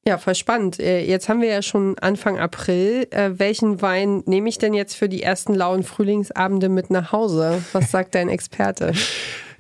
Ja, 0.06 0.18
voll 0.18 0.34
spannend. 0.34 0.80
Äh, 0.80 1.04
jetzt 1.06 1.28
haben 1.28 1.40
wir 1.40 1.48
ja 1.48 1.62
schon 1.62 1.96
Anfang 2.00 2.40
April. 2.40 3.06
Äh, 3.10 3.38
welchen 3.38 3.80
Wein 3.80 4.24
nehme 4.26 4.48
ich 4.48 4.58
denn 4.58 4.74
jetzt 4.74 4.96
für 4.96 5.08
die 5.08 5.22
ersten 5.22 5.54
lauen 5.54 5.84
Frühlingsabende 5.84 6.68
mit 6.68 6.90
nach 6.90 7.12
Hause? 7.12 7.62
Was 7.72 7.92
sagt 7.92 8.16
dein 8.16 8.28
Experte? 8.28 8.92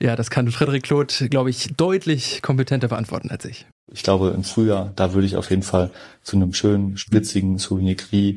Ja, 0.00 0.16
das 0.16 0.28
kann 0.28 0.50
Frederik 0.50 0.82
Kloth, 0.82 1.28
glaube 1.30 1.50
ich, 1.50 1.68
deutlich 1.76 2.42
kompetenter 2.42 2.88
beantworten 2.88 3.30
als 3.30 3.44
ich. 3.44 3.64
Ich 3.92 4.02
glaube, 4.02 4.30
im 4.30 4.44
Frühjahr, 4.44 4.92
da 4.96 5.12
würde 5.12 5.26
ich 5.26 5.36
auf 5.36 5.50
jeden 5.50 5.62
Fall 5.62 5.90
zu 6.22 6.36
einem 6.36 6.52
schönen, 6.54 6.96
spitzigen 6.96 7.58
Sauvignon 7.58 7.96
Gris, 7.96 8.36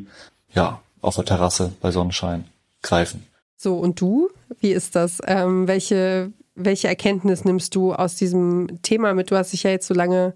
ja, 0.53 0.81
auf 1.01 1.15
der 1.15 1.25
Terrasse 1.25 1.73
bei 1.81 1.91
Sonnenschein 1.91 2.45
greifen. 2.81 3.25
So, 3.55 3.77
und 3.77 3.99
du? 4.01 4.29
Wie 4.59 4.71
ist 4.71 4.95
das? 4.95 5.19
Ähm, 5.25 5.67
welche, 5.67 6.31
welche 6.55 6.87
Erkenntnis 6.87 7.45
nimmst 7.45 7.75
du 7.75 7.93
aus 7.93 8.15
diesem 8.15 8.79
Thema 8.81 9.13
mit? 9.13 9.31
Du 9.31 9.35
hast 9.35 9.53
dich 9.53 9.63
ja 9.63 9.71
jetzt 9.71 9.87
so 9.87 9.93
lange 9.93 10.33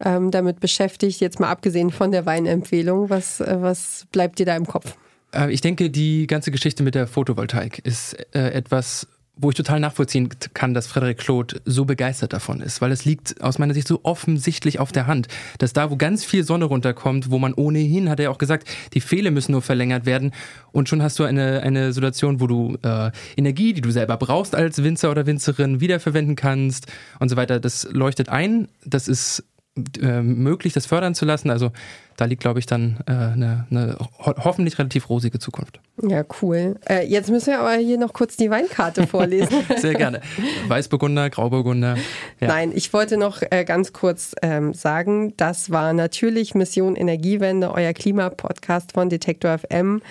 ähm, 0.00 0.30
damit 0.30 0.60
beschäftigt, 0.60 1.20
jetzt 1.20 1.40
mal 1.40 1.50
abgesehen 1.50 1.90
von 1.90 2.10
der 2.10 2.26
Weinempfehlung. 2.26 3.10
Was, 3.10 3.40
äh, 3.40 3.58
was 3.60 4.06
bleibt 4.12 4.38
dir 4.38 4.46
da 4.46 4.56
im 4.56 4.66
Kopf? 4.66 4.96
Äh, 5.34 5.52
ich 5.52 5.60
denke, 5.60 5.90
die 5.90 6.26
ganze 6.26 6.50
Geschichte 6.50 6.82
mit 6.82 6.94
der 6.94 7.06
Photovoltaik 7.06 7.78
ist 7.80 8.14
äh, 8.34 8.50
etwas, 8.50 9.06
wo 9.38 9.50
ich 9.50 9.56
total 9.56 9.80
nachvollziehen 9.80 10.28
kann, 10.54 10.74
dass 10.74 10.86
Frederik 10.86 11.18
Claude 11.18 11.60
so 11.64 11.84
begeistert 11.84 12.32
davon 12.32 12.60
ist, 12.60 12.80
weil 12.80 12.92
es 12.92 13.04
liegt 13.04 13.40
aus 13.40 13.58
meiner 13.58 13.74
Sicht 13.74 13.88
so 13.88 14.00
offensichtlich 14.02 14.80
auf 14.80 14.92
der 14.92 15.06
Hand, 15.06 15.28
dass 15.58 15.72
da, 15.72 15.90
wo 15.90 15.96
ganz 15.96 16.24
viel 16.24 16.44
Sonne 16.44 16.66
runterkommt, 16.66 17.30
wo 17.30 17.38
man 17.38 17.54
ohnehin, 17.54 18.10
hat 18.10 18.20
er 18.20 18.30
auch 18.30 18.38
gesagt, 18.38 18.68
die 18.94 19.00
Pfähle 19.00 19.30
müssen 19.30 19.52
nur 19.52 19.62
verlängert 19.62 20.06
werden 20.06 20.32
und 20.72 20.88
schon 20.88 21.02
hast 21.02 21.18
du 21.18 21.24
eine, 21.24 21.60
eine 21.62 21.92
Situation, 21.92 22.40
wo 22.40 22.46
du 22.46 22.76
äh, 22.82 23.10
Energie, 23.36 23.72
die 23.72 23.80
du 23.80 23.90
selber 23.90 24.16
brauchst 24.16 24.54
als 24.54 24.82
Winzer 24.82 25.10
oder 25.10 25.26
Winzerin, 25.26 25.80
wiederverwenden 25.80 26.36
kannst 26.36 26.86
und 27.20 27.28
so 27.28 27.36
weiter. 27.36 27.60
Das 27.60 27.88
leuchtet 27.92 28.28
ein, 28.28 28.68
das 28.84 29.08
ist 29.08 29.44
äh, 30.00 30.22
möglich, 30.22 30.72
das 30.72 30.86
fördern 30.86 31.14
zu 31.14 31.24
lassen. 31.24 31.50
Also 31.50 31.70
da 32.16 32.24
liegt, 32.24 32.42
glaube 32.42 32.58
ich, 32.58 32.66
dann 32.66 32.98
äh, 33.06 33.12
eine, 33.12 33.66
eine 33.70 33.96
ho 33.98 34.34
hoffentlich 34.44 34.78
relativ 34.78 35.08
rosige 35.08 35.38
Zukunft. 35.38 35.80
Ja, 36.02 36.24
cool. 36.42 36.76
Äh, 36.88 37.06
jetzt 37.06 37.30
müssen 37.30 37.46
wir 37.48 37.60
aber 37.60 37.74
hier 37.74 37.98
noch 37.98 38.12
kurz 38.12 38.36
die 38.36 38.50
Weinkarte 38.50 39.06
vorlesen. 39.06 39.62
Sehr 39.76 39.94
gerne. 39.94 40.20
Weißburgunder, 40.66 41.30
Grauburgunder. 41.30 41.96
Ja. 42.40 42.48
Nein, 42.48 42.72
ich 42.74 42.92
wollte 42.92 43.16
noch 43.16 43.42
äh, 43.50 43.64
ganz 43.64 43.92
kurz 43.92 44.34
ähm, 44.42 44.74
sagen, 44.74 45.34
das 45.36 45.70
war 45.70 45.92
natürlich 45.92 46.54
Mission 46.54 46.96
Energiewende, 46.96 47.70
euer 47.72 47.92
Klimapodcast 47.92 48.92
von 48.92 49.08
Detektor 49.08 49.58
FM 49.58 50.02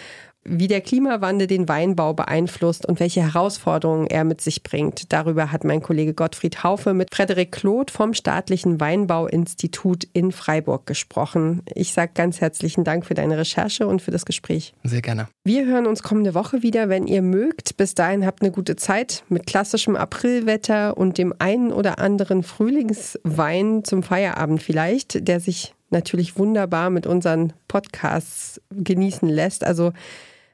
wie 0.48 0.68
der 0.68 0.82
Klimawandel 0.82 1.46
den 1.46 1.68
Weinbau 1.68 2.14
beeinflusst 2.14 2.86
und 2.86 3.00
welche 3.00 3.22
Herausforderungen 3.22 4.08
er 4.08 4.24
mit 4.24 4.40
sich 4.40 4.64
bringt. 4.64 5.12
Darüber 5.12 5.52
hat 5.52 5.66
mein 5.66 5.82
Kollege 5.82 6.14
Gottfried 6.14 6.64
Haufe 6.64 6.94
mit 6.94 7.14
Frederik 7.14 7.52
Kloth 7.52 7.92
vom 7.92 8.14
Staatlichen 8.14 8.80
Weinbauinstitut 8.80 10.06
in 10.14 10.32
Freiburg 10.32 10.86
gesprochen. 10.86 11.62
Ich 11.76 11.94
sage 11.94 12.12
ganz 12.16 12.40
herzlichen 12.40 12.86
Dank 12.86 13.06
für 13.06 13.14
deine 13.14 13.38
Recherche 13.38 13.88
und 13.88 14.02
für 14.02 14.12
das 14.12 14.26
Gespräch. 14.26 14.74
Sehr 14.84 15.02
gerne. 15.02 15.28
Wir 15.44 15.66
hören 15.66 15.86
uns 15.86 16.02
kommende 16.02 16.34
Woche 16.34 16.64
wieder, 16.64 16.88
wenn 16.88 17.08
ihr 17.08 17.22
mögt. 17.22 17.76
Bis 17.76 17.94
dahin 17.94 18.26
habt 18.26 18.42
eine 18.42 18.52
gute 18.52 18.78
Zeit 18.78 19.24
mit 19.28 19.46
klassischem 19.48 19.98
Aprilwetter 19.98 20.98
und 20.98 21.18
dem 21.18 21.34
einen 21.40 21.74
oder 21.74 22.00
anderen 22.00 22.44
Frühlingswein 22.44 23.84
zum 23.84 24.02
Feierabend 24.02 24.64
vielleicht, 24.64 25.28
der 25.28 25.42
sich 25.42 25.74
natürlich 25.90 26.38
wunderbar 26.38 26.90
mit 26.90 27.08
unseren 27.08 27.54
Podcasts 27.68 28.62
genießen 28.72 29.28
lässt. 29.28 29.64
Also 29.64 29.94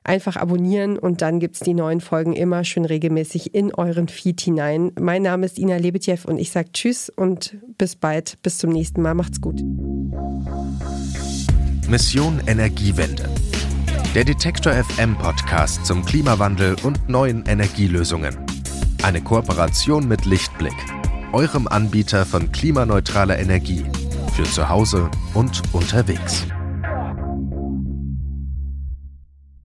Einfach 0.06 0.36
abonnieren 0.36 0.98
und 0.98 1.22
dann 1.22 1.40
gibt 1.40 1.56
es 1.56 1.62
die 1.62 1.74
neuen 1.74 2.02
Folgen 2.02 2.34
immer 2.34 2.66
schön 2.66 2.84
regelmäßig 2.84 3.56
in 3.56 3.74
euren 3.74 4.10
Feed 4.10 4.42
hinein. 4.42 4.92
Mein 5.00 5.22
Name 5.22 5.46
ist 5.46 5.58
Ina 5.58 5.78
Lebetjew 5.78 6.18
und 6.26 6.40
ich 6.40 6.52
sage 6.52 6.72
Tschüss 6.74 7.10
und 7.10 7.56
bis 7.78 7.96
bald. 7.96 8.38
Bis 8.44 8.58
zum 8.58 8.72
nächsten 8.72 9.02
Mal. 9.02 9.14
Macht's 9.14 9.40
gut. 9.40 9.62
Mission 11.88 12.42
Energiewende. 12.48 13.30
Der 14.14 14.26
Detektor 14.26 14.74
FM 14.74 15.18
Podcast 15.18 15.86
zum 15.86 16.04
Klimawandel 16.04 16.76
und 16.84 17.08
neuen 17.08 17.46
Energielösungen. 17.46 18.36
Eine 19.04 19.22
Kooperation 19.22 20.08
mit 20.08 20.26
Lichtblick, 20.26 20.76
eurem 21.32 21.68
Anbieter 21.68 22.26
von 22.26 22.52
klimaneutraler 22.52 23.40
Energie 23.40 23.86
für 24.36 24.44
zu 24.44 24.68
Hause 24.68 25.10
und 25.34 25.62
unterwegs. 25.72 26.46